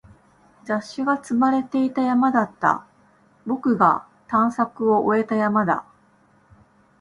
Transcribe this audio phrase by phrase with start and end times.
[0.65, 2.87] 雑誌が積まれていた山だった。
[3.45, 5.85] 僕が探索を終えた山だ。